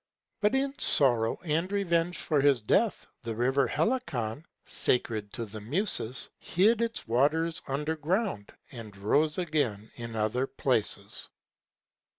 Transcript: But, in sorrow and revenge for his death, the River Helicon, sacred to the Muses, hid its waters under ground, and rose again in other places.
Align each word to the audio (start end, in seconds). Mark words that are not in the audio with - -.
But, 0.39 0.55
in 0.55 0.73
sorrow 0.79 1.37
and 1.43 1.71
revenge 1.71 2.17
for 2.17 2.41
his 2.41 2.59
death, 2.63 3.05
the 3.21 3.35
River 3.35 3.67
Helicon, 3.67 4.47
sacred 4.65 5.31
to 5.33 5.45
the 5.45 5.61
Muses, 5.61 6.27
hid 6.39 6.81
its 6.81 7.07
waters 7.07 7.61
under 7.67 7.95
ground, 7.95 8.51
and 8.71 8.97
rose 8.97 9.37
again 9.37 9.91
in 9.97 10.15
other 10.15 10.47
places. 10.47 11.29